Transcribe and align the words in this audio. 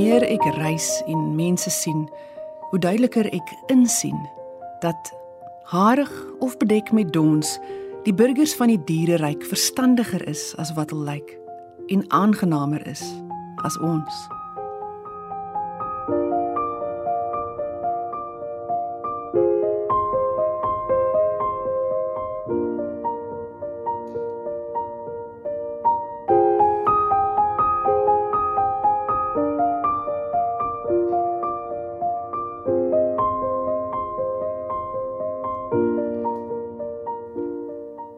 meer 0.00 0.24
ek 0.24 0.44
reis 0.56 0.88
en 1.12 1.34
mense 1.36 1.70
sien, 1.70 2.06
hoe 2.70 2.78
duideliker 2.80 3.26
ek 3.36 3.52
insien 3.72 4.16
dat 4.80 5.10
harig 5.68 6.12
of 6.40 6.56
bedek 6.62 6.88
met 6.96 7.12
dons 7.12 7.58
die 8.06 8.14
burgers 8.16 8.54
van 8.56 8.72
die 8.72 8.80
diereryk 8.88 9.44
verstandiger 9.44 10.24
is 10.30 10.54
as 10.62 10.72
wat 10.78 10.94
hulle 10.94 11.04
lyk 11.10 11.34
en 11.92 12.06
aangenamer 12.16 12.86
is 12.88 13.04
as 13.66 13.76
ons. 13.84 14.24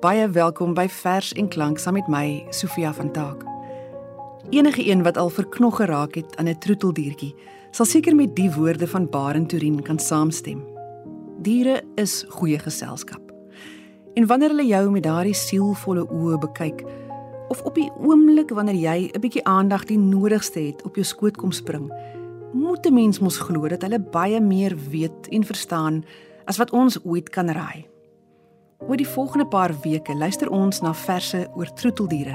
Baie 0.03 0.25
welkom 0.35 0.73
by 0.75 0.89
Vers 0.91 1.29
en 1.39 1.47
Klank 1.47 1.79
saam 1.79 1.95
met 1.95 2.09
my 2.11 2.43
Sofia 2.51 2.89
van 2.91 3.13
Taak. 3.15 3.45
Enige 4.51 4.83
een 4.91 5.05
wat 5.07 5.17
al 5.17 5.29
verknog 5.31 5.77
geraak 5.79 6.17
het 6.19 6.37
aan 6.37 6.49
'n 6.49 6.59
troeteldiertjie, 6.59 7.35
sal 7.71 7.87
seker 7.87 8.17
met 8.17 8.35
die 8.37 8.51
woorde 8.51 8.89
van 8.89 9.07
Barend 9.11 9.49
Turin 9.49 9.83
kan 9.83 9.99
saamstem. 9.99 10.65
Diere 11.39 11.83
is 11.95 12.25
goeie 12.29 12.59
geselskap. 12.59 13.21
En 14.15 14.27
wanneer 14.27 14.49
hulle 14.49 14.67
jou 14.67 14.91
met 14.91 15.03
daardie 15.03 15.35
sielvolle 15.35 16.07
oë 16.11 16.39
bekyk, 16.39 16.83
of 17.49 17.63
op 17.63 17.75
die 17.75 17.91
oomblik 17.99 18.51
wanneer 18.51 18.75
jy 18.75 19.11
'n 19.15 19.21
bietjie 19.21 19.45
aandag 19.45 19.85
die 19.85 19.99
nodigste 19.99 20.61
het 20.61 20.83
op 20.83 20.95
jou 20.95 21.05
skoot 21.05 21.37
kom 21.37 21.53
spring, 21.53 21.93
moet 22.53 22.87
'n 22.87 22.95
mens 22.95 23.21
mos 23.21 23.39
glo 23.39 23.69
dat 23.69 23.83
hulle 23.83 24.01
baie 24.01 24.41
meer 24.41 24.77
weet 24.91 25.29
en 25.29 25.45
verstaan 25.45 26.05
as 26.45 26.57
wat 26.57 26.71
ons 26.71 27.05
ooit 27.05 27.29
kan 27.31 27.49
raai. 27.49 27.92
Oor 28.89 28.97
die 28.97 29.09
volgende 29.09 29.47
paar 29.47 29.71
weke 29.83 30.15
luister 30.15 30.51
ons 30.51 30.81
na 30.81 30.95
verse 30.95 31.49
oor 31.55 31.73
troeteldiere. 31.73 32.35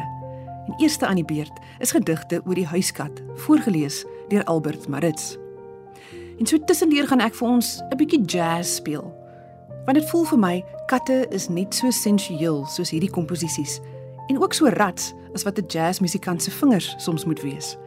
En 0.67 0.75
eerste 0.77 1.05
aan 1.05 1.19
die 1.19 1.25
beurt 1.25 1.59
is 1.79 1.91
gedigte 1.91 2.41
oor 2.45 2.55
die 2.55 2.67
huiskat, 2.67 3.21
voorgeles 3.35 4.05
deur 4.29 4.43
Albert 4.43 4.87
Maritz. 4.87 5.35
En 6.39 6.45
so 6.45 6.57
tussendeur 6.63 7.07
gaan 7.07 7.19
ek 7.19 7.35
vir 7.35 7.47
ons 7.47 7.81
'n 7.91 7.97
bietjie 7.97 8.25
jazz 8.25 8.75
speel. 8.75 9.13
Want 9.85 9.97
dit 9.97 10.09
voel 10.09 10.25
vir 10.25 10.39
my 10.39 10.65
katte 10.85 11.27
is 11.29 11.49
net 11.49 11.75
so 11.75 11.91
sensueel 11.91 12.65
soos 12.65 12.89
hierdie 12.89 13.11
komposisies 13.11 13.79
en 14.27 14.41
ook 14.41 14.53
so 14.53 14.67
rats 14.67 15.13
as 15.33 15.43
wat 15.43 15.59
'n 15.59 15.67
jazzmusikant 15.67 16.43
se 16.43 16.51
vingers 16.51 16.95
soms 16.97 17.25
moet 17.25 17.41
wees. 17.41 17.77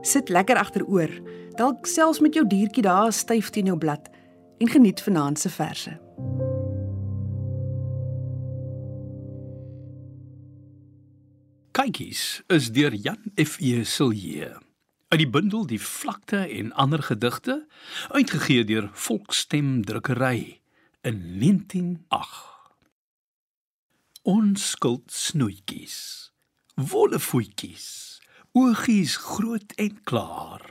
Sit 0.00 0.28
lekker 0.28 0.56
agteroor, 0.56 1.10
dalk 1.56 1.86
selfs 1.86 2.20
met 2.20 2.34
jou 2.34 2.46
diertjie 2.46 2.82
daar 2.82 3.12
styf 3.12 3.50
teen 3.50 3.66
jou 3.66 3.78
blad 3.78 4.08
en 4.58 4.68
geniet 4.68 5.00
vanaand 5.00 5.38
se 5.38 5.48
verse. 5.48 5.98
Kykies 11.78 12.42
is 12.50 12.72
deur 12.74 12.90
Jan 12.90 13.30
F.E. 13.38 13.84
Silje 13.86 14.48
uit 15.08 15.20
die 15.20 15.28
bundel 15.30 15.62
Die 15.70 15.78
vlakte 15.78 16.40
en 16.42 16.72
ander 16.74 17.04
gedigte 17.06 17.54
uitgegee 18.10 18.64
deur 18.66 18.88
Volksstem 18.92 19.84
Drukkery 19.86 20.58
in 21.06 21.20
1908. 21.38 22.82
Onskuld 24.26 25.06
snoetjies, 25.14 25.98
wolle 26.74 27.22
voetjies, 27.22 27.86
oogies 28.58 29.14
groot 29.28 29.76
en 29.78 30.02
klaar. 30.02 30.66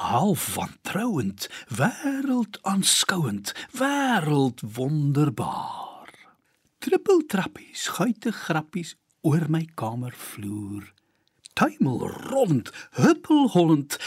Half 0.00 0.54
wantrouend, 0.54 1.50
wêreld 1.68 2.56
aanskouend, 2.64 3.52
wêreld 3.76 4.64
wonderbaar. 4.72 6.16
Trippeltrappies, 6.80 7.90
guite 7.92 8.32
grappies, 8.32 8.96
oor 9.26 9.46
my 9.48 9.66
kamervloer 9.74 10.90
tuimel 11.58 12.06
rond 12.30 12.72
huppelhollend 12.98 13.98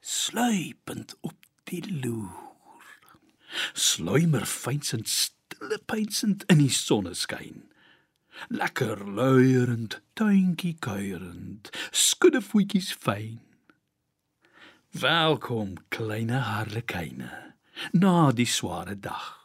sluipend 0.00 1.16
op 1.20 1.36
die 1.70 1.82
loer. 2.02 2.48
Sluimer 3.72 4.46
fynsend 4.46 5.08
stille 5.08 5.78
pynsend 5.86 6.44
in 6.52 6.62
die 6.62 6.72
sonneskyn 6.72 7.70
lekker 8.48 9.04
luierend 9.04 10.00
tuintjie 10.14 10.76
kuierend 10.80 11.70
skudde 11.90 12.40
voetjies 12.44 12.92
fyn. 12.94 13.40
Welkom 14.96 15.76
kleine 15.88 16.40
harlekyne 16.46 17.30
na 17.92 18.30
die 18.32 18.48
sware 18.48 18.96
dag. 18.96 19.36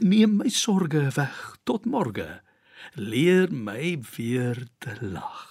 Neem 0.00 0.36
my 0.40 0.50
sorge 0.52 1.06
weg 1.16 1.40
tot 1.64 1.88
môre 1.88 2.42
leer 2.94 3.52
my 3.52 3.98
weer 4.16 4.66
te 4.78 4.96
lag. 5.00 5.48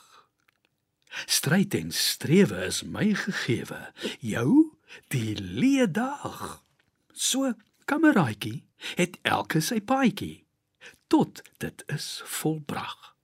Stryd 1.26 1.74
en 1.74 1.92
strewe 1.92 2.66
is 2.66 2.84
my 2.84 3.14
gegewe, 3.14 3.94
jou 4.20 4.78
die 5.14 5.36
leedag. 5.42 6.64
So 7.12 7.54
kameraitjie 7.86 8.64
het 8.96 9.18
elke 9.22 9.62
sy 9.62 9.82
paadjie 9.82 10.46
tot 11.10 11.42
dit 11.58 11.84
is 11.90 12.22
volbrag. 12.26 13.16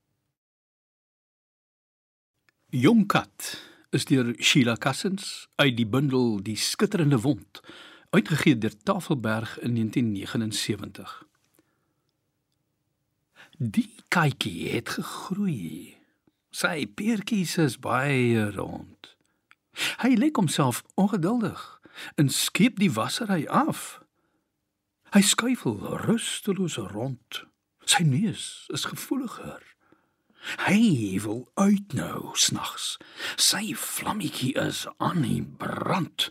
Jongkat 2.76 3.54
is 3.96 4.08
deur 4.10 4.34
Sheila 4.42 4.76
Cassens 4.76 5.48
uit 5.56 5.78
die 5.78 5.88
bundel 5.88 6.42
Die 6.44 6.58
skitterende 6.60 7.22
wond 7.24 7.62
uitgegee 8.10 8.58
deur 8.58 8.76
Tafelberg 8.84 9.60
in 9.60 9.76
1979. 9.76 11.24
Die 13.58 13.94
katjie 14.12 14.70
het 14.74 14.90
gegroei. 14.90 15.96
Sy 16.52 16.86
peertjies 16.92 17.56
is 17.58 17.78
baie 17.80 18.50
rond. 18.52 19.16
Hy 20.02 20.12
lyk 20.20 20.36
homself 20.36 20.82
ongeduldig 21.00 21.62
en 22.20 22.28
skiep 22.30 22.82
die 22.84 22.92
wassery 22.92 23.46
af. 23.48 24.02
Hy 25.16 25.24
skuifel 25.24 25.80
rusteloos 26.04 26.76
rond. 26.92 27.46
Sy 27.88 28.04
neus 28.04 28.68
is 28.76 28.88
gevoeliger. 28.92 29.64
Hy 30.68 31.16
wil 31.24 31.46
uit 31.56 31.96
nou 31.96 32.36
snags. 32.36 32.98
Sy 33.40 33.72
vlammetjie 33.80 34.52
is 34.60 34.84
aan 35.00 35.24
die 35.24 35.42
brand. 35.64 36.28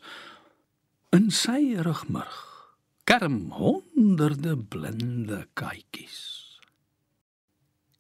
In 1.17 1.33
sy 1.33 1.73
rugmurg 1.81 2.41
kerm 3.09 3.49
honderde 3.57 4.59
blinde 4.59 5.47
katjies. 5.57 6.34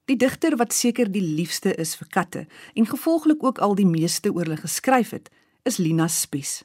Die 0.04 0.16
digter 0.20 0.52
wat 0.60 0.74
seker 0.76 1.08
die 1.08 1.22
liefste 1.24 1.70
is 1.80 1.94
vir 1.96 2.08
katte 2.12 2.40
en 2.76 2.86
gevolglik 2.86 3.42
ook 3.44 3.58
al 3.64 3.72
die 3.74 3.88
meeste 3.88 4.32
oor 4.34 4.44
hulle 4.44 4.60
geskryf 4.60 5.14
het, 5.16 5.30
is 5.64 5.78
Lina 5.80 6.08
Spies. 6.12 6.60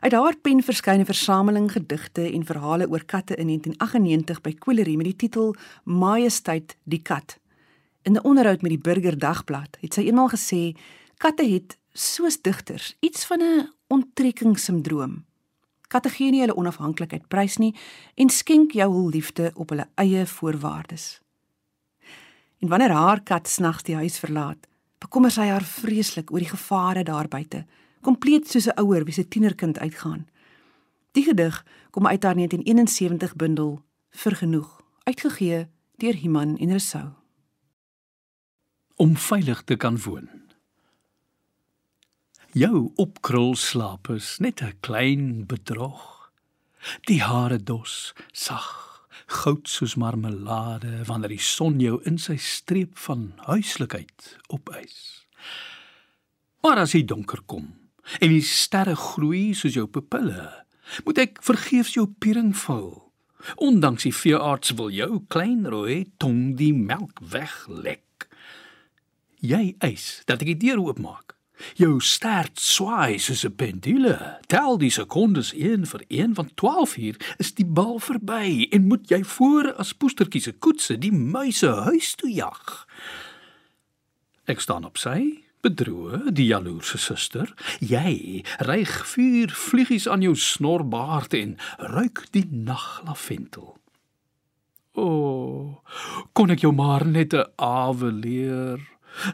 Uit 0.00 0.12
haar 0.16 0.36
pen 0.40 0.62
verskyn 0.64 1.00
'n 1.00 1.08
versameling 1.08 1.68
gedigte 1.72 2.24
en 2.32 2.46
verhale 2.48 2.88
oor 2.88 3.04
katte 3.04 3.36
in 3.36 3.46
1998 3.46 4.40
by 4.40 4.52
Quillery 4.52 4.96
met 4.96 5.04
die 5.04 5.16
titel 5.16 5.54
Majesteit 5.84 6.76
die 6.84 7.02
kat. 7.02 7.38
In 8.02 8.16
'n 8.16 8.24
onderhoud 8.24 8.62
met 8.62 8.70
die 8.70 8.80
Burger 8.80 9.18
Dagblad 9.18 9.76
het 9.80 9.94
sy 9.94 10.00
eenmaal 10.00 10.28
gesê 10.28 10.76
katte 11.18 11.44
het 11.44 11.76
soos 11.92 12.40
digters 12.40 12.96
iets 13.00 13.24
van 13.24 13.42
'n 13.42 13.68
onttrekkingssindroom. 13.88 15.24
Katte 15.88 16.08
gee 16.08 16.30
nie 16.30 16.40
hulle 16.40 16.56
onafhanklikheid 16.56 17.28
prys 17.28 17.58
nie 17.58 17.74
en 18.14 18.28
skenk 18.28 18.72
jou 18.72 18.92
hul 18.92 19.08
liefde 19.08 19.52
op 19.54 19.68
hulle 19.68 19.88
eie 19.94 20.26
voorwaardes. 20.26 21.21
En 22.62 22.68
wanneer 22.68 22.90
haar 22.94 23.22
kat 23.22 23.48
snags 23.48 23.82
die 23.82 23.96
huis 23.98 24.18
verlaat, 24.22 24.68
bekommer 25.02 25.32
sy 25.34 25.48
haar 25.50 25.64
vreeslik 25.66 26.30
oor 26.30 26.44
die 26.44 26.52
gevare 26.52 27.02
daar 27.02 27.26
buite, 27.28 27.64
kompleet 28.06 28.46
soos 28.46 28.68
'n 28.68 28.78
ouer 28.78 29.04
wie 29.04 29.14
se 29.14 29.28
tienerkind 29.28 29.78
uitgaan. 29.78 30.28
Die 31.12 31.24
gedig 31.24 31.66
kom 31.90 32.06
uit 32.06 32.22
haar 32.22 32.34
1971 32.34 33.34
bundel 33.36 33.82
Vergenoeg, 34.10 34.80
uitgegee 35.02 35.66
deur 35.96 36.14
Iman 36.14 36.58
en 36.58 36.72
Resou. 36.72 37.08
Om 38.96 39.16
veilig 39.16 39.62
te 39.62 39.76
kan 39.76 39.98
woon. 39.98 40.28
Jou 42.52 42.92
opkrul 42.94 43.56
slaap 43.56 44.08
is 44.08 44.38
net 44.38 44.62
'n 44.62 44.76
klein 44.80 45.46
bedrog. 45.46 46.30
Die 47.00 47.22
hare 47.22 47.62
dos, 47.62 48.14
sag 48.32 48.91
goud 49.32 49.68
soos 49.70 49.96
marmelade 49.96 51.02
wanneer 51.08 51.32
die 51.34 51.42
son 51.42 51.80
jou 51.80 51.98
in 52.08 52.18
sy 52.20 52.36
streep 52.40 52.98
van 53.06 53.30
huislikheid 53.48 54.36
opeis. 54.52 55.24
Maar 56.62 56.84
as 56.84 56.94
die 56.96 57.06
donker 57.08 57.42
kom 57.46 57.72
en 58.18 58.32
die 58.34 58.44
sterre 58.44 58.94
groei 58.98 59.52
soos 59.54 59.76
jou 59.78 59.86
pupille, 59.90 60.48
moet 61.06 61.20
ek 61.22 61.42
vergeefs 61.46 61.96
jou 61.96 62.08
piering 62.20 62.52
val. 62.64 63.12
Ondanks 63.62 64.06
die 64.06 64.14
veearts 64.14 64.74
wil 64.78 64.92
jou 64.94 65.22
klein 65.32 65.66
rooi 65.66 66.04
tong 66.22 66.54
die 66.58 66.74
melk 66.74 67.22
weglek. 67.32 68.28
Jy 69.42 69.74
eis 69.82 70.22
dat 70.28 70.42
ek 70.42 70.52
die 70.52 70.60
deur 70.68 70.82
oopmaak 70.84 71.36
Jou 71.74 72.00
stert 72.00 72.60
swaai 72.60 73.18
soos 73.18 73.44
'n 73.44 73.54
pendule. 73.56 74.38
Tel 74.46 74.78
die 74.78 74.90
sekondes 74.90 75.52
een 75.54 75.86
vir 75.86 76.02
een 76.08 76.34
van 76.34 76.50
12 76.54 76.96
uur 76.96 77.16
is 77.38 77.54
die 77.54 77.66
bal 77.66 77.98
verby 77.98 78.68
en 78.70 78.86
moet 78.86 79.08
jy 79.08 79.24
voor 79.24 79.74
as 79.74 79.94
poestertjies 79.94 80.44
se 80.44 80.52
koetse 80.52 80.98
die 80.98 81.12
muise 81.12 81.68
huis 81.68 82.14
toe 82.14 82.32
jag. 82.32 82.86
Ek 84.44 84.60
staan 84.60 84.84
op 84.84 84.98
sy, 84.98 85.44
bedroe 85.62 86.32
die 86.34 86.46
jaloerse 86.50 86.98
suster. 86.98 87.54
Jy 87.80 88.42
ryg 88.58 89.06
vuur 89.06 89.54
vliegies 89.54 90.08
aan 90.08 90.22
jou 90.22 90.34
snorbaard 90.36 91.34
en 91.34 91.56
ruik 91.78 92.26
die 92.34 92.46
naglavendel. 92.50 93.76
O, 94.92 95.04
oh, 95.04 95.94
kon 96.36 96.50
ek 96.52 96.66
jou 96.66 96.72
maar 96.76 97.06
net 97.06 97.32
'n 97.32 97.46
awe 97.56 98.10
leer 98.12 98.91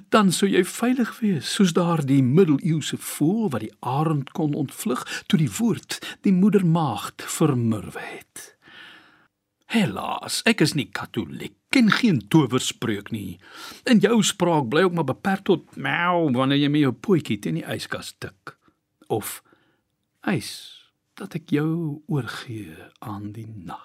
dan 0.08 0.32
sou 0.32 0.48
jy 0.50 0.64
veilig 0.66 1.12
wees 1.22 1.48
soos 1.54 1.72
daardie 1.76 2.22
middeleeuse 2.24 2.98
voël 2.98 3.50
wat 3.52 3.64
die 3.64 3.74
arend 3.80 4.30
kon 4.36 4.56
ontvlug 4.58 5.04
toe 5.26 5.40
die 5.40 5.50
woord 5.58 5.98
die 6.26 6.34
moedermaagd 6.34 7.24
vermurwe 7.38 8.02
het. 8.02 8.54
Helaas, 9.68 10.40
ek 10.48 10.62
is 10.64 10.72
nie 10.78 10.88
katoliek, 10.96 11.52
ken 11.68 11.90
geen 11.92 12.22
towerspreuk 12.32 13.10
nie. 13.12 13.36
En 13.84 14.00
jou 14.00 14.22
spraak 14.24 14.70
bly 14.72 14.86
ook 14.86 14.96
maar 14.96 15.10
beperk 15.10 15.44
tot 15.44 15.76
meow 15.76 16.30
wanneer 16.32 16.62
jy 16.62 16.72
met 16.72 16.86
jou 16.86 16.94
potjie 16.96 17.36
teen 17.36 17.60
die 17.60 17.66
yskas 17.68 18.14
tik. 18.16 18.56
Of 19.12 19.42
ys 20.24 20.50
dat 21.20 21.36
ek 21.36 21.52
jou 21.52 22.00
oorgee 22.08 22.72
aan 23.04 23.32
die 23.36 23.48
nag. 23.48 23.84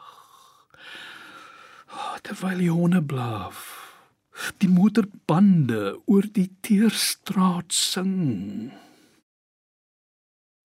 Oh, 1.94 2.16
terwyl 2.24 2.64
die 2.64 2.72
honde 2.72 3.04
blaf 3.04 3.83
die 4.58 4.70
motorbande 4.70 6.02
oor 6.06 6.26
die 6.32 6.50
teerstraat 6.62 7.74
sing. 7.74 8.72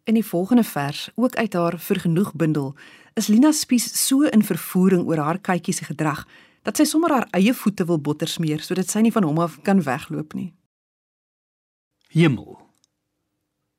In 0.08 0.16
die 0.16 0.24
volgende 0.24 0.64
vers, 0.64 1.08
ook 1.14 1.36
uit 1.36 1.52
haar 1.52 1.78
vergenoeg 1.78 2.34
bundel, 2.34 2.74
is 3.14 3.26
Lina 3.26 3.52
Spies 3.52 4.06
so 4.06 4.22
in 4.22 4.42
vervoering 4.42 5.04
oor 5.06 5.20
haar 5.20 5.38
katjie 5.38 5.74
se 5.74 5.84
gedrag 5.84 6.24
dat 6.62 6.78
sy 6.78 6.86
sommer 6.88 7.12
haar 7.12 7.26
eie 7.36 7.52
voete 7.54 7.84
wil 7.88 8.00
botter 8.00 8.30
smeer 8.30 8.62
sodat 8.64 8.88
sy 8.90 9.02
nie 9.04 9.12
van 9.12 9.26
hom 9.26 9.40
af 9.42 9.58
kan 9.66 9.82
wegloop 9.84 10.34
nie. 10.38 10.52
Hemel. 12.14 12.56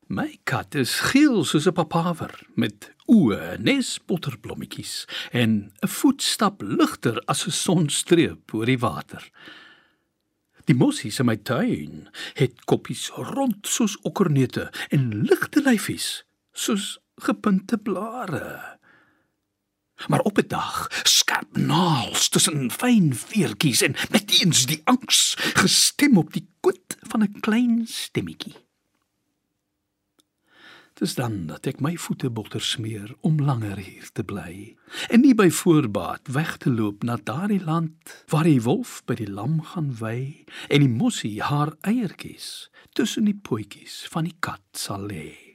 My 0.09 0.39
kat 0.49 0.73
is 0.77 0.95
geel 1.11 1.43
soos 1.45 1.67
'n 1.67 1.73
papaver 1.73 2.33
met 2.55 2.89
oë 3.05 3.57
nes 3.61 3.99
botterblommetjies 4.05 5.05
en 5.31 5.71
'n 5.81 5.87
voetstap 5.87 6.61
ligter 6.61 7.21
as 7.27 7.45
'n 7.45 7.51
sonstreep 7.51 8.53
oor 8.53 8.65
die 8.65 8.79
water. 8.79 9.21
Die 10.69 10.77
mossies 10.77 11.17
in 11.17 11.25
my 11.25 11.33
tuin 11.41 12.03
het 12.37 12.59
koppies 12.69 13.07
rond 13.17 13.65
soos 13.65 13.95
okkerneute 14.05 14.67
en 14.93 15.07
ligte 15.25 15.63
lyfies 15.65 16.09
soos 16.53 16.99
gepunte 17.25 17.79
blare. 17.81 18.77
Maar 20.07 20.21
op 20.29 20.37
'n 20.37 20.47
dag 20.47 20.87
skerp 21.03 21.57
naals 21.57 22.29
tussen 22.29 22.71
fyn 22.71 23.15
veertjies 23.15 23.81
en 23.81 23.95
meteens 24.11 24.65
die 24.65 24.81
angs 24.83 25.33
gestem 25.57 26.17
op 26.17 26.33
die 26.33 26.47
koot 26.61 26.97
van 27.01 27.23
'n 27.23 27.39
klein 27.39 27.87
stemmetjie. 27.87 28.68
Dis 30.99 31.15
dan 31.15 31.45
dat 31.47 31.63
ek 31.69 31.77
my 31.79 31.93
voete 31.95 32.27
botter 32.27 32.59
smeer 32.59 33.13
om 33.23 33.37
langer 33.39 33.79
hier 33.79 34.09
te 34.11 34.23
bly 34.27 34.75
en 35.07 35.23
nie 35.23 35.31
by 35.31 35.47
voorbaat 35.47 36.27
weg 36.35 36.57
te 36.59 36.73
loop 36.73 37.05
na 37.07 37.15
daardie 37.23 37.61
land 37.63 38.15
waar 38.33 38.43
die 38.49 38.59
wolf 38.67 38.99
by 39.07 39.15
die 39.21 39.29
lam 39.31 39.61
gaan 39.71 39.93
wy 40.03 40.43
en 40.67 40.83
die 40.83 40.91
mossie 40.91 41.37
haar 41.39 41.71
eiertjies 41.87 42.67
tussen 42.99 43.31
die 43.31 43.37
potjies 43.37 44.01
van 44.11 44.27
die 44.27 44.35
kat 44.43 44.65
sal 44.75 45.07
lê. 45.07 45.48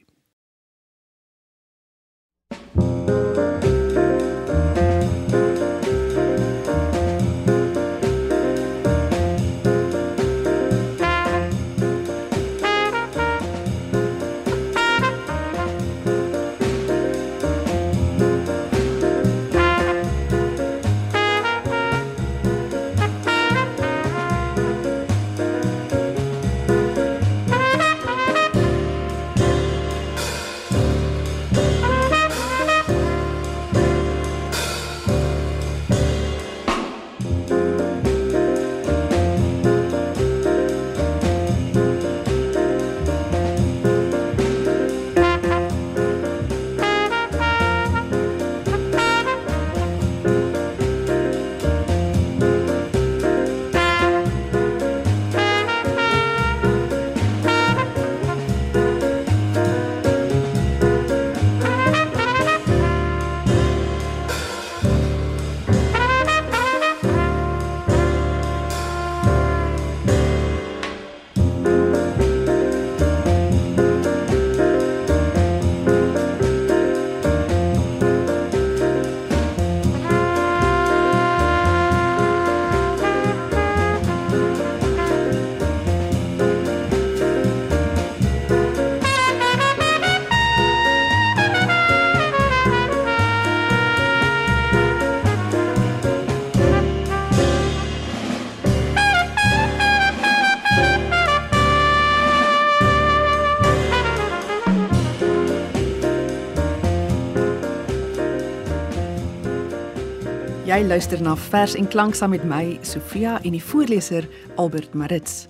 Jy 110.75 110.83
luister 110.83 111.21
na 111.23 111.37
Vers 111.39 111.71
en 111.79 111.85
Klank 111.87 112.17
saam 112.19 112.33
met 112.33 112.41
my, 112.43 112.79
Sofia 112.83 113.37
en 113.47 113.53
die 113.55 113.63
voorleser 113.63 114.25
Albert 114.59 114.91
Maritz. 114.93 115.45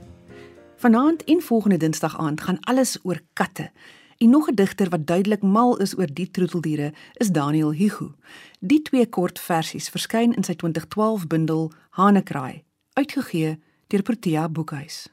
Vanaand 0.78 1.24
en 1.24 1.40
volgende 1.42 1.78
Dinsdag 1.82 2.14
aand 2.22 2.44
gaan 2.46 2.60
alles 2.70 2.92
oor 3.02 3.18
katte. 3.34 3.72
En 4.18 4.30
nog 4.30 4.50
'n 4.50 4.56
digter 4.56 4.90
wat 4.90 5.08
duidelik 5.08 5.42
mal 5.42 5.78
is 5.78 5.98
oor 5.98 6.14
die 6.14 6.32
troeteldiere 6.32 6.94
is 7.14 7.32
Daniel 7.32 7.74
Hugo. 7.74 8.14
Die 8.60 8.82
twee 8.82 9.10
kort 9.10 9.40
versies 9.40 9.90
verskyn 9.90 10.36
in 10.36 10.44
sy 10.44 10.54
2012 10.56 11.28
bundel 11.28 11.72
Hanekraai, 11.90 12.64
uitgegee 12.94 13.60
deur 13.88 14.02
Protea 14.02 14.50
Boekhuis. 14.50 15.10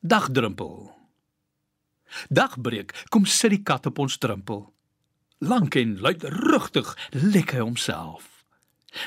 Dagdrumpel. 0.00 0.90
Dagbreek, 2.28 3.04
kom 3.08 3.24
sit 3.24 3.50
die 3.50 3.62
kat 3.62 3.86
op 3.86 3.98
ons 3.98 4.18
drempel 4.18 4.72
lank 5.38 5.74
en 5.74 5.98
luidrugtig 6.00 6.96
lek 7.10 7.54
hy 7.54 7.62
homself. 7.62 8.44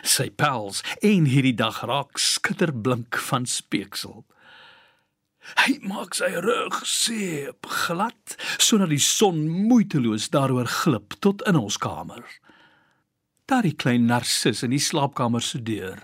Sy 0.05 0.29
pels 0.29 0.83
een 1.01 1.25
hierdie 1.27 1.55
dag 1.57 1.81
raak 1.87 2.19
skitterblink 2.21 3.17
van 3.29 3.47
speeksel. 3.49 4.23
Hy 5.65 5.79
maak 5.89 6.13
sy 6.13 6.29
rug 6.37 6.83
seep 6.85 7.65
glad 7.65 8.35
sodat 8.61 8.91
die 8.93 9.01
son 9.01 9.47
moeiteloos 9.49 10.29
daaroor 10.33 10.69
glip 10.69 11.17
tot 11.19 11.41
in 11.49 11.57
ons 11.57 11.79
kamer. 11.81 12.21
Daar 13.49 13.65
die 13.65 13.75
klein 13.75 14.05
narcis 14.07 14.61
in 14.63 14.71
die 14.71 14.79
slaapkamer 14.79 15.43
se 15.43 15.59
deur 15.65 15.99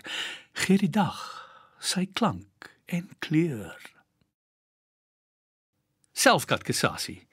gee 0.57 0.81
die 0.81 0.91
dag 0.91 1.21
sy 1.79 2.07
klank 2.17 2.71
en 2.89 3.05
kleur. 3.21 3.77
Selfkatkesasie 6.17 7.26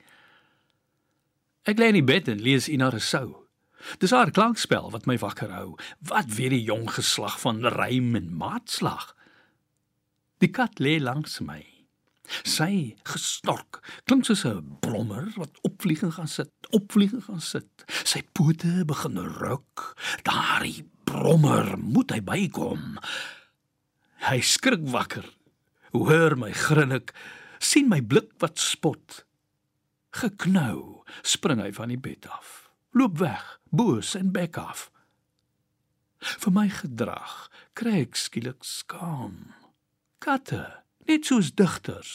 Ek 1.64 1.78
lê 1.80 1.88
in 1.88 1.96
die 1.96 2.04
bed 2.04 2.28
en 2.28 2.42
lees 2.44 2.68
Ina 2.68 2.90
Rousseau. 2.92 3.44
Dis 4.00 4.12
haar 4.12 4.32
klankspel 4.32 4.90
wat 4.92 5.06
my 5.08 5.16
wakker 5.20 5.52
hou. 5.52 5.76
Wat 6.04 6.28
weet 6.36 6.52
die 6.52 6.64
jong 6.64 6.90
geslag 6.92 7.38
van 7.40 7.64
rym 7.64 8.12
en 8.18 8.32
maatslag? 8.36 9.12
Die 10.44 10.50
kat 10.52 10.80
lê 10.80 10.98
langs 11.00 11.38
my. 11.44 11.62
Sy 12.44 12.96
gesnork, 13.08 13.80
klink 14.08 14.24
soos 14.24 14.44
'n 14.44 14.76
brommer 14.80 15.32
wat 15.36 15.60
opvlieg 15.62 16.02
en 16.02 16.12
gaan 16.12 16.28
sit, 16.28 16.52
opvlieg 16.70 17.12
en 17.12 17.22
gaan 17.22 17.40
sit. 17.40 17.84
Sy 18.04 18.22
pote 18.32 18.84
begin 18.84 19.16
ruk. 19.16 19.96
Daardie 20.24 20.84
brommer 21.04 21.78
moet 21.78 22.10
hy 22.10 22.20
bykom. 22.20 22.98
Hy 24.28 24.40
skrik 24.40 24.88
wakker. 24.88 25.24
Hoor 25.92 26.36
my 26.36 26.52
grinnik, 26.52 27.12
sien 27.58 27.88
my 27.88 28.00
blik 28.00 28.32
wat 28.38 28.58
spot. 28.58 29.24
Geknou, 30.10 30.93
spring 31.22 31.60
hy 31.60 31.72
van 31.72 31.88
die 31.88 32.00
bed 32.00 32.28
af. 32.28 32.70
Loop 32.90 33.18
weg, 33.18 33.60
boos 33.70 34.14
en 34.14 34.32
bek 34.32 34.56
af. 34.56 34.90
Vir 36.18 36.52
my 36.52 36.68
gedrag 36.68 37.50
kry 37.74 38.00
ek 38.06 38.16
skielik 38.16 38.64
skaam. 38.64 39.52
Katte 40.18 40.84
Net 41.04 41.26
soos 41.28 41.50
digters 41.52 42.10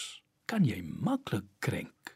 kan 0.50 0.64
jy 0.66 0.80
maklik 0.82 1.46
krenk. 1.62 2.16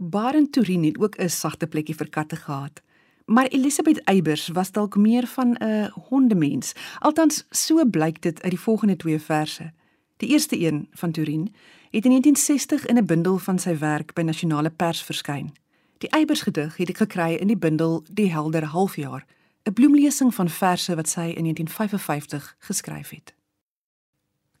Barend 0.00 0.54
Turin 0.56 0.86
het 0.88 0.96
ook 0.98 1.18
'n 1.18 1.28
sagte 1.28 1.66
plekkie 1.66 1.94
vir 1.94 2.08
katte 2.08 2.36
gehad. 2.36 2.80
Maar 3.26 3.46
Elisabeth 3.46 4.00
Eybers 4.04 4.48
was 4.48 4.72
dalk 4.72 4.96
meer 4.96 5.26
van 5.26 5.56
'n 5.60 5.90
hondemens. 6.08 6.72
Althans, 6.98 7.44
so 7.50 7.84
blyk 7.84 8.22
dit 8.22 8.42
uit 8.42 8.50
die 8.50 8.60
volgende 8.60 8.96
twee 8.96 9.18
verse. 9.18 9.72
Die 10.16 10.28
eerste 10.28 10.58
een 10.58 10.88
van 10.92 11.12
Turin 11.12 11.54
het 11.90 12.04
in 12.04 12.10
1960 12.10 12.86
in 12.86 12.96
'n 12.96 13.06
bundel 13.06 13.38
van 13.38 13.58
sy 13.58 13.78
werk 13.78 14.14
by 14.14 14.22
Nasionale 14.22 14.70
Pers 14.70 15.02
verskyn. 15.02 15.52
Die 15.98 16.10
Eybers 16.10 16.42
gedig 16.42 16.76
het 16.76 16.88
ek 16.88 16.96
gekry 16.96 17.34
in 17.34 17.46
die 17.46 17.56
bundel 17.56 18.04
Die 18.10 18.32
Helder 18.32 18.64
Halfjaar, 18.64 19.26
'n 19.64 19.72
bloemlesing 19.72 20.34
van 20.34 20.48
verse 20.48 20.94
wat 20.94 21.08
sy 21.08 21.32
in 21.36 21.44
1955 21.44 22.56
geskryf 22.58 23.10
het. 23.10 23.34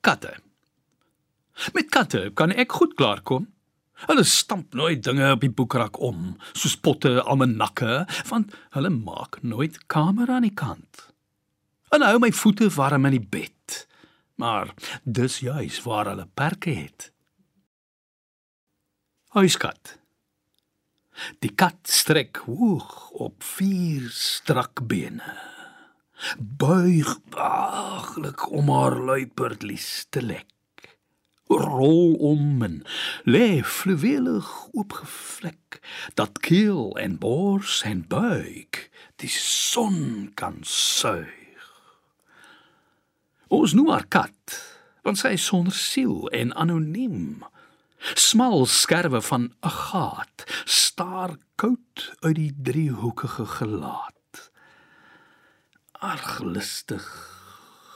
Katte 0.00 0.34
Met 1.72 1.88
katte 1.88 2.30
kan 2.34 2.52
ek 2.54 2.72
goed 2.72 2.94
klaarkom. 2.94 3.48
Hulle 4.06 4.22
stamp 4.24 4.74
nooit 4.78 5.02
dinge 5.02 5.32
op 5.32 5.40
die 5.42 5.50
boekrak 5.50 5.98
om, 5.98 6.36
soos 6.52 6.76
potte, 6.78 7.22
almanakke, 7.22 8.04
want 8.28 8.54
hulle 8.76 8.92
maak 8.94 9.40
nooit 9.42 9.80
kamer 9.90 10.30
aan 10.30 10.46
die 10.46 10.54
kant. 10.54 11.08
En 11.90 12.04
hou 12.06 12.18
my 12.22 12.30
voete 12.32 12.68
warm 12.76 13.08
in 13.10 13.16
die 13.16 13.26
bed. 13.26 13.86
Maar 14.38 14.70
dis 15.02 15.40
juis 15.42 15.80
waar 15.82 16.12
hulle 16.12 16.28
perke 16.34 16.70
het. 16.70 17.10
Huiskat. 19.38 19.94
Die 21.42 21.50
kat 21.54 21.86
strek 21.86 22.40
hoog 22.46 23.10
op 23.10 23.42
vier 23.56 24.08
strak 24.10 24.82
bene. 24.90 25.34
Buig 26.38 27.12
baaglik 27.30 28.48
om 28.50 28.70
haar 28.74 28.98
luipertlies 28.98 30.06
te 30.10 30.22
lek 30.22 30.46
rol 31.48 32.14
om 32.14 32.62
en 32.62 32.82
lê 33.24 33.62
fluwelig 33.64 34.48
oopgevlek 34.72 35.80
dat 36.14 36.38
keel 36.44 36.96
en 37.00 37.18
bors 37.18 37.82
en 37.82 38.04
buik 38.08 38.90
die 39.16 39.32
son 39.32 40.30
kan 40.34 40.58
suig. 40.62 41.64
Ons 43.48 43.72
noem 43.72 43.88
haar 43.94 44.08
kat, 44.12 44.58
want 45.02 45.18
sy 45.18 45.32
is 45.38 45.46
sonder 45.48 45.74
siel 45.74 46.28
en 46.36 46.52
anoniem. 46.52 47.40
Smal 48.14 48.66
skerwe 48.66 49.22
van 49.22 49.52
'n 49.62 49.70
gat 49.70 50.44
staar 50.64 51.36
koud 51.54 52.14
uit 52.20 52.34
die 52.34 52.54
driehoekige 52.62 53.46
gelaat. 53.46 54.50
Arglistig 55.92 57.06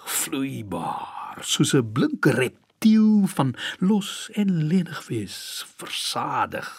vloeibaar 0.04 1.38
soos 1.40 1.75
'n 1.75 1.92
blink 1.92 2.25
rep 2.26 2.59
tiel 2.78 3.26
van 3.26 3.54
los 3.78 4.28
en 4.32 4.66
lenig 4.66 5.06
wees 5.06 5.66
versadig. 5.76 6.71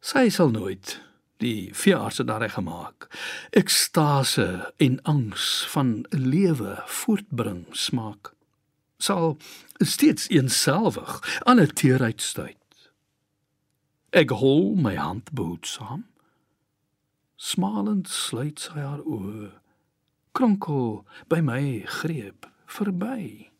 Sy 0.00 0.28
sal 0.30 0.50
nooit 0.50 1.00
die 1.42 1.74
fiarse 1.74 2.24
daar 2.24 2.50
gemaak. 2.50 3.08
Ekstase 3.50 4.72
en 4.76 5.02
angs 5.02 5.66
van 5.74 6.06
lewe 6.10 6.82
voortbring 6.86 7.66
smaak. 7.70 8.35
Sal 8.98 9.36
steeds 9.78 10.28
eenselwig 10.28 11.40
aan 11.44 11.60
'n 11.60 11.72
teerheid 11.72 12.20
stuit. 12.20 12.90
Ek 14.10 14.30
hol 14.30 14.74
my 14.74 14.94
hand 14.94 15.32
behoedsaam. 15.32 16.06
Smalend 17.36 18.08
sluit 18.08 18.60
sy 18.60 18.80
haar 18.80 19.02
oë. 19.04 19.50
Kronkel 20.32 21.04
by 21.28 21.40
my 21.40 21.84
greep 21.84 22.48
verby. 22.66 23.50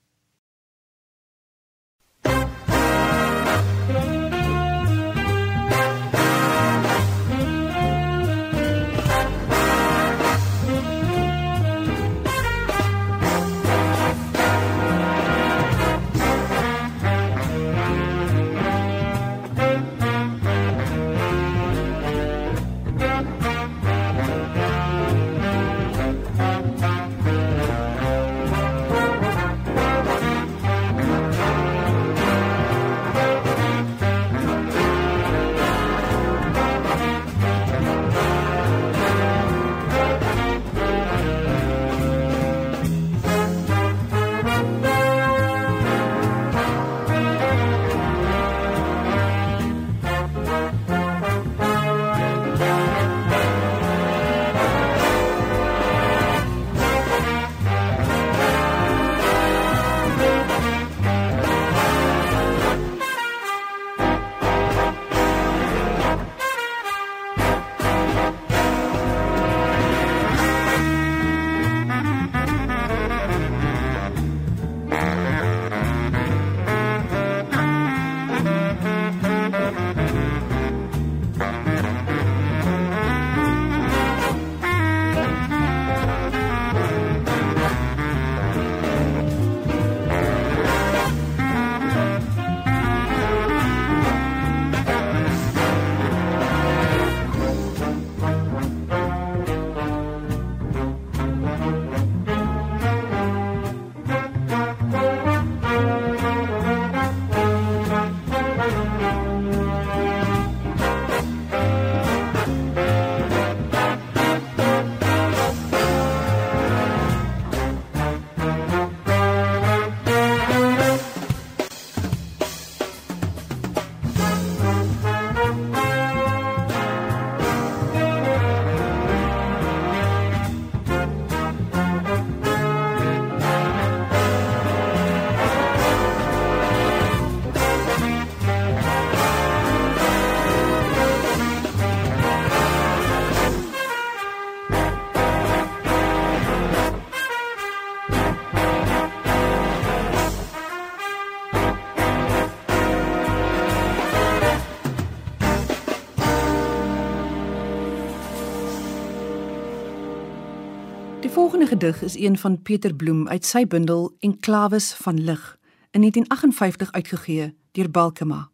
Volgende 161.67 161.93
gedig 161.93 162.03
is 162.03 162.25
een 162.25 162.39
van 162.39 162.63
Pieter 162.63 162.95
Bloem 162.95 163.29
uit 163.29 163.45
sy 163.45 163.67
bundel 163.67 164.17
Enklawes 164.21 164.93
van 164.93 165.25
lig 165.25 165.59
in 165.91 166.01
1958 166.01 166.93
uitgegee 166.93 167.55
deur 167.73 167.91
Balkema. 167.91 168.51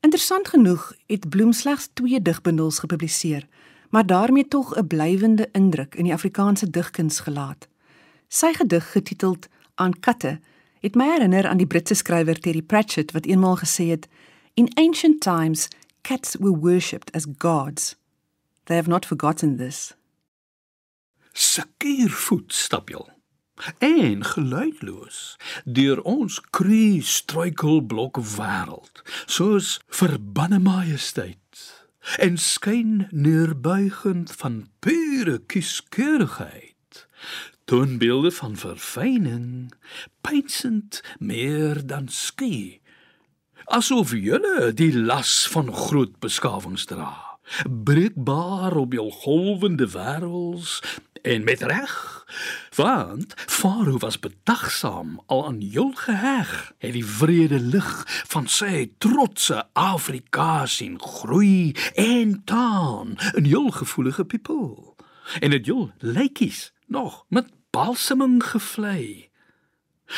Interessant 0.00 0.48
genoeg 0.48 0.92
het 1.06 1.28
Bloem 1.28 1.52
slegs 1.52 1.88
2 1.92 2.22
digbundels 2.22 2.78
gepubliseer, 2.78 3.46
maar 3.90 4.06
daarmee 4.06 4.48
tog 4.48 4.76
'n 4.76 4.86
blywende 4.86 5.48
indruk 5.52 5.94
in 5.94 6.04
die 6.04 6.12
Afrikaanse 6.12 6.70
digkuns 6.70 7.20
gelaat. 7.20 7.68
Sy 8.28 8.52
gedig 8.52 8.92
getiteld 8.92 9.48
Aan 9.74 10.00
katte 10.00 10.40
het 10.80 10.94
my 10.94 11.04
herinner 11.04 11.46
aan 11.46 11.56
die 11.56 11.66
Britse 11.66 11.94
skrywer 11.94 12.40
Terry 12.40 12.62
Pratchett 12.62 13.12
wat 13.12 13.26
eenmaal 13.26 13.56
gesê 13.56 13.84
het: 13.90 14.08
In 14.54 14.74
ancient 14.74 15.20
times 15.20 15.68
cats 16.00 16.36
were 16.38 16.58
worshipped 16.58 17.12
as 17.12 17.26
gods. 17.38 17.96
They 18.64 18.76
have 18.76 18.88
not 18.88 19.06
forgotten 19.06 19.56
this. 19.56 19.96
Sekervoet 21.36 22.52
stap 22.52 22.88
jy. 22.92 23.04
En 23.84 24.24
geluidloos 24.24 25.36
deur 25.64 26.00
ons 26.04 26.40
kree 26.52 27.00
struikelblok 27.04 28.20
wêreld, 28.36 29.00
soos 29.24 29.76
verbanne 29.88 30.60
majesteit 30.64 31.62
en 32.22 32.36
skyn 32.38 33.08
neerbuigend 33.10 34.32
van 34.40 34.66
pure 34.84 35.40
kieskeurigheid 35.50 37.06
toonbeelde 37.64 38.30
van 38.30 38.56
verfyning 38.56 39.72
pynsend 40.20 41.02
meer 41.18 41.82
dan 41.86 42.08
skie 42.08 42.80
asof 43.74 44.14
julle 44.14 44.70
die 44.78 44.92
las 44.94 45.48
van 45.50 45.72
groot 45.74 46.14
beskawings 46.22 46.86
dra 46.86 47.10
breekbaar 47.66 48.76
op 48.78 48.94
jou 48.94 49.08
golwende 49.24 49.90
wêrelds 49.90 50.78
en 51.26 51.44
met 51.44 51.62
reg 51.62 52.24
want 52.74 53.34
Farao 53.36 53.98
was 53.98 54.18
bedagsaam 54.18 55.20
al 55.26 55.46
aan 55.46 55.60
jou 55.60 55.90
geheg 55.94 56.72
het 56.78 56.92
die 56.92 57.06
vrede 57.06 57.58
lig 57.60 58.04
van 58.06 58.46
sy 58.46 58.86
trotse 58.98 59.64
Afrika 59.72 60.66
sien 60.70 61.00
groei 61.02 61.74
en 61.94 62.42
taan 62.44 63.16
in 63.34 63.50
jou 63.50 63.72
gevoelige 63.72 64.24
people 64.24 64.94
en 65.40 65.50
dit 65.50 65.66
jou 65.66 65.90
lykies 65.98 66.72
nog 66.86 67.24
met 67.28 67.50
balseming 67.70 68.38
gevlei 68.44 69.30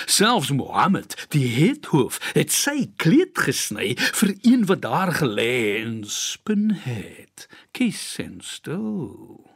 Selfs 0.05 0.51
Mohammed, 0.53 1.15
die 1.33 1.47
heethoof, 1.49 2.19
het 2.37 2.53
sy 2.53 2.91
kleed 3.01 3.39
gesny 3.41 3.95
vir 3.97 4.35
een 4.45 4.67
wat 4.69 4.83
daar 4.85 5.15
gelê 5.17 5.81
en 5.81 6.03
spin 6.05 6.69
het. 6.85 7.49
Kies 7.73 8.19
en 8.21 8.43
stil. 8.45 9.49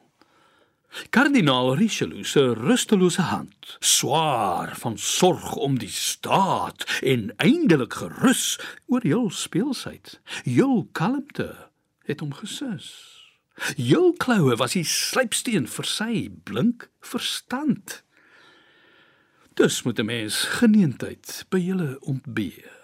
Kardinaal 1.11 1.75
Richelieu 1.77 2.25
se 2.25 2.55
rustelose 2.55 3.23
hand, 3.23 3.77
swaar 3.81 4.77
van 4.77 4.99
sorg 4.99 5.55
om 5.57 5.79
die 5.79 5.93
staat 5.93 6.85
en 7.01 7.33
eindelik 7.37 7.97
gerus 8.01 8.61
oor 8.87 9.07
jou 9.07 9.31
speelsheid, 9.33 10.19
jou 10.45 10.87
kalmte 10.93 11.49
het 12.05 12.21
hom 12.21 12.35
gesus. 12.37 12.91
Jou 13.77 14.13
kloue 14.17 14.57
was 14.57 14.77
die 14.77 14.85
slypsteen 14.89 15.69
vir 15.69 15.89
sy 15.89 16.29
blink 16.45 16.88
verstand. 17.01 18.03
Dus 19.55 19.83
moet 19.83 19.99
'n 19.99 20.07
mens 20.07 20.45
geneentheid 20.61 21.45
by 21.49 21.59
julle 21.59 22.01
ontbeer. 22.01 22.82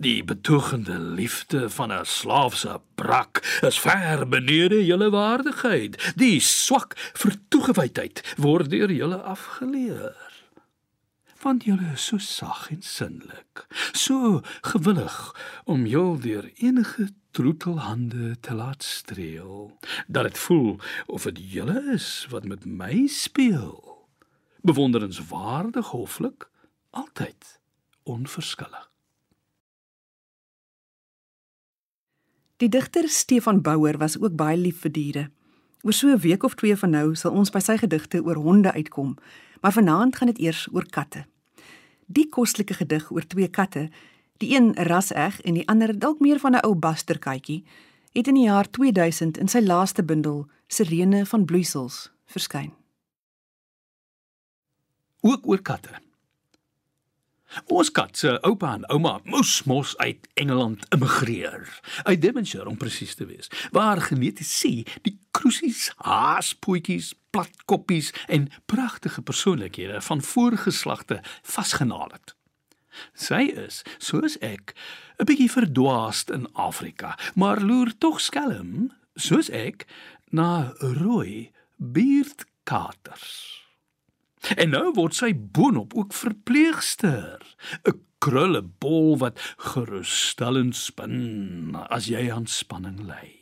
Die 0.00 0.24
betogende 0.24 0.98
liefde 0.98 1.70
van 1.70 1.92
'n 1.92 2.04
slaafse 2.04 2.80
brak 2.94 3.58
is 3.66 3.80
ver 3.80 4.28
benede 4.28 4.86
julle 4.86 5.10
waardigheid. 5.10 6.12
Die 6.16 6.40
swak 6.40 6.94
vertoegewydheid 7.12 8.34
word 8.36 8.70
deur 8.70 8.92
julle 8.92 9.22
afgeleer. 9.22 10.14
Want 11.42 11.64
julle 11.64 11.90
is 11.92 12.06
so 12.06 12.18
sag 12.18 12.70
en 12.70 12.82
sinlik, 12.82 13.66
so 13.92 14.40
gewillig 14.60 15.34
om 15.64 15.86
jou 15.86 16.20
deur 16.20 16.50
enige 16.54 17.08
troetelhande 17.30 18.40
te 18.40 18.54
laat 18.54 18.82
streel, 18.82 19.78
dat 20.06 20.22
dit 20.22 20.38
voel 20.38 20.78
of 21.06 21.22
dit 21.22 21.38
julle 21.52 21.92
is 21.94 22.26
wat 22.30 22.44
met 22.44 22.64
my 22.64 23.06
speel 23.06 24.06
bewonderenswaardig 24.60 25.86
hoflik, 25.86 26.50
altyd 26.90 27.60
onverskillig. 28.02 28.88
Die 32.58 32.68
digter 32.68 33.08
Stefan 33.08 33.62
Bouwer 33.62 33.98
was 33.98 34.16
ook 34.18 34.34
baie 34.36 34.56
lief 34.58 34.80
vir 34.82 34.92
diere. 34.92 35.24
Oor 35.82 35.92
so 35.92 36.08
'n 36.08 36.18
week 36.18 36.42
of 36.42 36.54
twee 36.54 36.76
van 36.76 36.90
nou 36.90 37.14
sal 37.14 37.32
ons 37.32 37.50
by 37.50 37.58
sy 37.58 37.76
gedigte 37.76 38.22
oor 38.22 38.36
honde 38.36 38.72
uitkom, 38.72 39.16
maar 39.60 39.72
vanaand 39.72 40.16
gaan 40.16 40.26
dit 40.26 40.38
eers 40.38 40.68
oor 40.72 40.86
katte. 40.90 41.24
Die 42.06 42.28
kostelike 42.28 42.74
gedig 42.74 43.10
oor 43.10 43.26
twee 43.26 43.48
katte, 43.48 43.90
die 44.38 44.56
een 44.56 44.74
raseg 44.74 45.40
en 45.40 45.54
die 45.54 45.68
ander 45.68 45.98
dalk 45.98 46.20
meer 46.20 46.38
van 46.38 46.52
'n 46.54 46.66
ou 46.66 46.74
basterkatjie, 46.74 47.64
het 48.12 48.26
in 48.26 48.34
die 48.34 48.44
jaar 48.44 48.70
2000 48.70 49.38
in 49.38 49.48
sy 49.48 49.60
laaste 49.60 50.02
bundel 50.02 50.46
Sirene 50.66 51.26
van 51.26 51.44
bloeisels 51.44 52.10
verskyn 52.26 52.72
ook 55.20 55.46
oor 55.46 55.62
katte. 55.62 56.07
Ons 57.72 57.90
kat 57.90 58.16
se 58.16 58.34
oupa 58.46 58.74
en 58.76 58.86
ouma 58.92 59.18
moes 59.24 59.62
mos 59.64 59.94
uit 59.96 60.28
Engeland 60.34 60.84
immigreer, 60.94 61.80
uit 62.02 62.20
Devonshire 62.22 62.68
om 62.68 62.76
presies 62.76 63.14
te 63.14 63.26
wees, 63.26 63.50
waar 63.72 64.00
genetiese 64.04 64.84
die 65.02 65.16
kruisies, 65.30 65.88
haaspoetjies, 66.04 67.14
platkoppies 67.30 68.12
en 68.26 68.50
pragtige 68.66 69.22
persoonlikhede 69.22 70.00
van 70.00 70.22
voorgeslagte 70.22 71.20
vasgenaal 71.42 72.10
het. 72.12 72.34
Sy 73.14 73.44
is, 73.54 73.82
soos 73.98 74.38
ek, 74.42 74.74
'n 75.18 75.24
bietjie 75.24 75.50
verdwaasd 75.50 76.30
in 76.30 76.48
Afrika, 76.52 77.18
maar 77.34 77.60
loer 77.60 77.92
tog 77.98 78.20
skelm, 78.20 78.92
soos 79.14 79.48
ek, 79.50 79.86
na 80.30 80.74
rooi 80.78 81.50
beerdkaters. 81.76 83.67
En 84.56 84.70
nou 84.72 84.92
word 84.96 85.16
sy 85.18 85.32
boonop 85.34 85.94
ook 85.98 86.14
verpleegster, 86.16 87.42
'n 87.84 88.00
krulle 88.18 88.62
bol 88.62 89.18
wat 89.18 89.38
gerusstellend 89.56 90.76
spin 90.76 91.76
as 91.88 92.08
jy 92.08 92.30
aan 92.32 92.46
spanning 92.46 93.06
ly. 93.06 93.34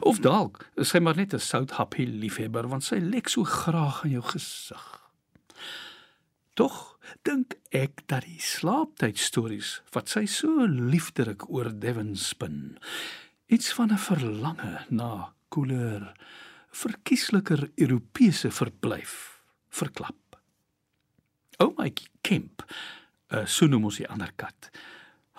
Of 0.00 0.18
dalk 0.20 0.66
is 0.76 0.90
sy 0.90 0.98
maar 0.98 1.16
net 1.16 1.34
'n 1.34 1.38
southappie 1.38 2.06
liefhebber 2.06 2.68
want 2.68 2.84
sy 2.84 2.98
lek 2.98 3.28
so 3.28 3.44
graag 3.44 4.04
aan 4.04 4.10
jou 4.10 4.22
gesig. 4.22 5.10
Tog 6.54 6.98
dink 7.22 7.54
ek 7.70 8.02
dat 8.06 8.24
die 8.24 8.40
slaaptydstories 8.40 9.82
wat 9.92 10.08
sy 10.08 10.26
so 10.26 10.66
liefdelik 10.66 11.48
oor 11.50 11.70
Devon 11.80 12.16
spin, 12.16 12.78
iets 13.46 13.72
van 13.72 13.92
'n 13.92 13.98
verlange 13.98 14.86
na 14.90 15.32
koeler, 15.48 16.16
verkiesliker 16.70 17.70
Europese 17.76 18.50
verblyf 18.50 19.35
verklap. 19.76 20.38
Ou 21.62 21.72
my 21.78 21.92
Kemp, 22.26 22.64
uh, 23.32 23.44
so 23.46 23.68
noem 23.70 23.88
ons 23.88 24.00
die 24.00 24.08
ander 24.10 24.32
kat, 24.36 24.70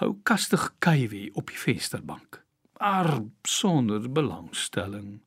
hou 0.02 0.14
kastig 0.28 0.64
kuiwie 0.84 1.30
op 1.38 1.52
die 1.52 1.60
vensterbank, 1.60 2.42
maar 2.80 3.20
sonder 3.48 4.06
belangstelling. 4.14 5.20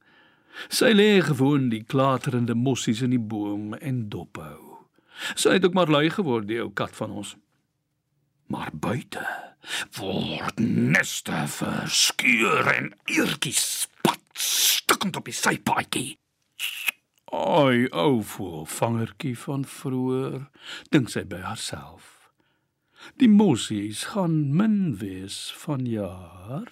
Sy 0.70 0.90
lê 0.94 1.20
gewoon 1.24 1.68
die 1.70 1.82
klaterende 1.86 2.56
mossies 2.58 3.02
in 3.06 3.14
die 3.14 3.22
boom 3.22 3.74
en 3.78 4.08
dophou. 4.10 4.80
Sy 5.34 5.56
het 5.56 5.66
ook 5.66 5.76
maar 5.76 5.92
lui 5.92 6.08
geword 6.10 6.48
die 6.48 6.60
ou 6.62 6.70
kat 6.74 6.94
van 6.96 7.14
ons. 7.22 7.36
Maar 8.50 8.72
buite 8.72 9.22
word 9.98 10.58
neste 10.62 11.44
verskeur 11.54 12.70
en 12.72 12.90
eertjies 13.06 13.60
spat 13.84 14.22
stukkend 14.34 15.18
op 15.20 15.28
die 15.28 15.36
sypaadjie. 15.36 16.16
Ai, 17.30 17.86
ou 17.94 18.22
voelvangertjie 18.26 19.36
van 19.38 19.64
vroeër, 19.64 20.48
dink 20.90 21.12
sy 21.12 21.22
by 21.30 21.38
haarself. 21.44 22.32
Die 23.22 23.30
mosies 23.30 24.02
gaan 24.12 24.50
min 24.56 24.96
wees 24.98 25.54
van 25.62 25.86
jaar. 25.86 26.66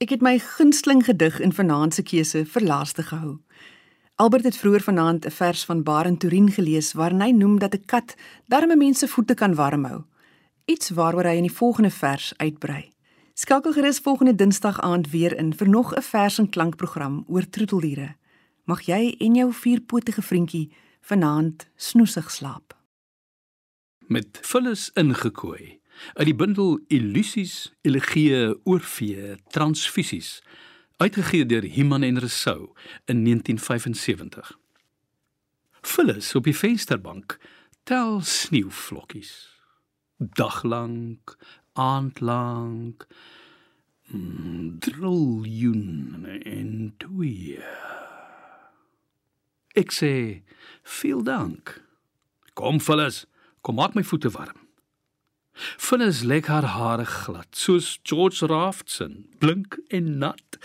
Ek 0.00 0.14
het 0.14 0.22
my 0.24 0.38
gunsteling 0.38 1.04
gedig 1.04 1.40
in 1.44 1.52
vanaand 1.52 1.94
se 1.94 2.02
keuse 2.02 2.46
vir 2.46 2.64
laaste 2.64 3.02
gehou. 3.02 3.38
Albert 4.18 4.44
het 4.48 4.56
vroeër 4.56 4.82
vanaand 4.82 5.26
'n 5.26 5.30
vers 5.30 5.64
van 5.64 5.82
Barend 5.82 6.20
Turin 6.20 6.50
gelees 6.50 6.92
waarin 6.92 7.20
hy 7.20 7.30
noem 7.30 7.58
dat 7.58 7.74
'n 7.74 7.84
kat 7.84 8.14
darme 8.46 8.76
mense 8.76 9.08
voete 9.08 9.34
kan 9.34 9.54
warm 9.54 9.84
hou. 9.84 10.04
Iets 10.64 10.90
waaroor 10.90 11.24
hy 11.24 11.36
in 11.36 11.46
die 11.46 11.56
volgende 11.56 11.90
vers 11.90 12.32
uitbrei. 12.36 12.97
Skakel 13.38 13.72
gerus 13.72 13.98
volgende 13.98 14.34
Dinsdag 14.34 14.80
aand 14.80 15.10
weer 15.10 15.36
in 15.36 15.54
vir 15.54 15.68
nog 15.68 15.94
'n 15.94 16.02
vers 16.02 16.38
en 16.38 16.48
klankprogram 16.48 17.24
oor 17.28 17.48
troeteldiere. 17.48 18.16
Mag 18.64 18.80
jy 18.80 19.14
en 19.18 19.34
jou 19.34 19.52
vierpotige 19.52 20.22
vriendjie 20.22 20.72
vanaand 21.00 21.68
snoesig 21.76 22.30
slaap. 22.30 22.76
Met 23.98 24.38
vullis 24.42 24.90
ingekooi 24.94 25.80
uit 26.12 26.24
die 26.26 26.34
bundel 26.34 26.80
Illusies, 26.86 27.74
Elegieë, 27.80 28.54
Oorvee, 28.64 29.36
Transfusies 29.48 30.42
uitgegee 30.96 31.46
deur 31.46 31.64
Iman 31.64 32.02
en 32.02 32.18
Resou 32.18 32.72
in 33.04 33.24
1975. 33.24 34.58
Phyllis 35.80 36.34
op 36.34 36.44
die 36.44 36.56
vensterbank 36.56 37.38
tel 37.82 38.20
sneeuvlokkies. 38.20 39.58
Daglank, 40.18 41.36
aandlank, 41.78 43.06
driljoen 44.84 46.26
en 46.42 46.94
twee. 46.96 47.58
Ek 49.78 49.92
sê, 49.92 50.42
"Veel 50.82 51.22
dank." 51.22 51.82
Kom 52.54 52.80
Phyllis, 52.80 53.26
kom 53.60 53.74
maak 53.74 53.94
my 53.94 54.02
voete 54.02 54.30
warm. 54.30 54.66
Phyllis 55.76 56.22
lê 56.22 56.40
haar 56.46 56.64
hare 56.64 57.04
glad, 57.04 57.46
soos 57.50 57.98
George 58.02 58.46
Raftson, 58.46 59.26
blink 59.38 59.78
en 59.88 60.18
nat, 60.18 60.58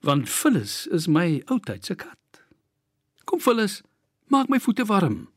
want 0.00 0.28
Phyllis 0.28 0.86
is 0.86 1.08
my 1.08 1.42
oudtydse 1.46 1.96
kat. 1.96 2.44
Kom 3.24 3.40
Phyllis, 3.40 3.82
maak 4.28 4.48
my 4.48 4.58
voete 4.58 4.84
warm. 4.84 5.33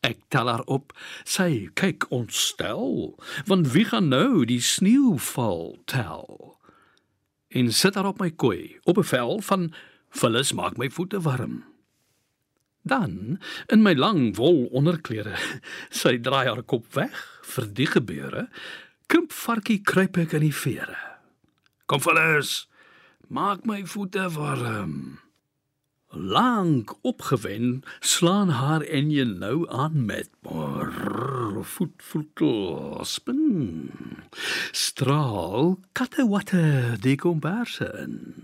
Ek 0.00 0.18
tel 0.32 0.48
haar 0.48 0.64
op. 0.64 0.94
Sy 1.28 1.68
kyk 1.76 2.06
ontstel, 2.08 3.14
want 3.46 3.72
wie 3.74 3.84
gaan 3.84 4.08
nou 4.08 4.44
die 4.48 4.60
sneeuval 4.64 5.76
tel? 5.90 6.56
En 7.50 7.72
sit 7.74 7.94
haar 7.98 8.08
op 8.12 8.20
my 8.22 8.30
kooi, 8.30 8.78
op 8.84 8.98
'n 8.98 9.04
vel 9.04 9.40
van 9.40 9.74
Phyllis 10.10 10.52
maak 10.52 10.76
my 10.76 10.90
voete 10.90 11.20
warm. 11.20 11.64
Dan 12.82 13.40
in 13.66 13.82
my 13.82 13.92
lang 13.94 14.36
wol 14.36 14.64
onderklere, 14.72 15.36
sy 16.00 16.18
draai 16.18 16.46
haar 16.48 16.62
kop 16.62 16.86
weg 16.94 17.42
vir 17.42 17.66
die 17.74 17.86
gebeure, 17.86 18.48
krimp 19.06 19.32
varkie 19.32 19.82
kruip 19.82 20.16
ek 20.16 20.32
in 20.32 20.46
die 20.48 20.54
vere. 20.54 20.96
Kom 21.86 22.00
Phyllis, 22.00 22.68
maak 23.28 23.66
my 23.66 23.84
voete 23.84 24.30
warm. 24.32 25.18
Lank 26.10 26.94
opgewen 27.00 27.82
slaan 28.00 28.48
haar 28.48 28.82
en 28.82 29.10
jy 29.10 29.24
nou 29.24 29.68
aan 29.70 30.04
met 30.04 30.28
voet 31.62 32.02
voet 32.02 32.42
spin. 33.06 33.90
Straal 34.70 35.78
katte 35.92 36.26
watte 36.28 36.96
die 37.00 37.16
komberse 37.16 37.86
in. 38.02 38.34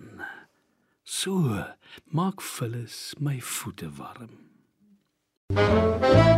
So 1.03 1.65
maak 2.05 2.43
Phyllis 2.43 3.15
my 3.19 3.41
voete 3.41 3.91
warm. 3.99 4.47
You. 5.49 6.36